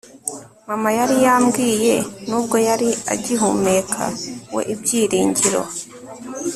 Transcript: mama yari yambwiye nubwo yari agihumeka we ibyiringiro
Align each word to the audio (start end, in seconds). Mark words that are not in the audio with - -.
mama 0.67 0.89
yari 0.99 1.15
yambwiye 1.25 1.95
nubwo 2.29 2.55
yari 2.67 2.89
agihumeka 3.13 4.03
we 4.55 4.61
ibyiringiro 4.73 5.61